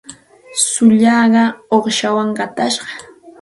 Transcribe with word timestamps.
Tsullaaqa 0.61 1.43
uuqshawan 1.73 2.29
qatashqam. 2.37 3.01